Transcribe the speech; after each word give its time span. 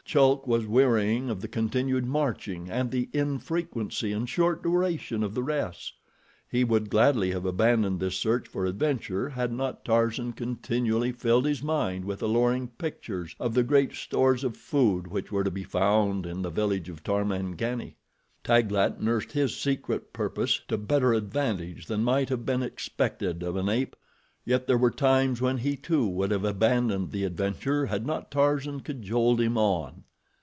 Chulk 0.03 0.45
was 0.45 0.67
wearying 0.67 1.29
of 1.29 1.39
the 1.39 1.47
continued 1.47 2.05
marching 2.05 2.69
and 2.69 2.91
the 2.91 3.07
infrequency 3.13 4.11
and 4.11 4.27
short 4.27 4.61
duration 4.61 5.23
of 5.23 5.33
the 5.33 5.41
rests. 5.43 5.93
He 6.49 6.65
would 6.65 6.89
gladly 6.89 7.31
have 7.31 7.45
abandoned 7.45 8.01
this 8.01 8.17
search 8.17 8.45
for 8.45 8.65
adventure 8.65 9.29
had 9.29 9.53
not 9.53 9.85
Tarzan 9.85 10.33
continually 10.33 11.13
filled 11.13 11.45
his 11.45 11.63
mind 11.63 12.03
with 12.03 12.21
alluring 12.21 12.71
pictures 12.77 13.37
of 13.39 13.53
the 13.53 13.63
great 13.63 13.93
stores 13.93 14.43
of 14.43 14.57
food 14.57 15.07
which 15.07 15.31
were 15.31 15.45
to 15.45 15.51
be 15.51 15.63
found 15.63 16.25
in 16.25 16.41
the 16.41 16.49
village 16.49 16.89
of 16.89 17.05
Tarmangani. 17.05 17.95
Taglat 18.43 19.01
nursed 19.01 19.31
his 19.31 19.55
secret 19.55 20.11
purpose 20.11 20.59
to 20.67 20.77
better 20.77 21.13
advantage 21.13 21.85
than 21.85 22.03
might 22.03 22.27
have 22.27 22.45
been 22.45 22.63
expected 22.63 23.43
of 23.43 23.55
an 23.55 23.69
ape, 23.69 23.95
yet 24.43 24.65
there 24.65 24.77
were 24.77 24.89
times 24.89 25.39
when 25.39 25.59
he, 25.59 25.75
too, 25.77 26.03
would 26.05 26.31
have 26.31 26.43
abandoned 26.43 27.11
the 27.11 27.23
adventure 27.23 27.85
had 27.85 28.03
not 28.05 28.31
Tarzan 28.31 28.79
cajoled 28.81 29.39
him 29.39 29.55
on. 29.57 30.03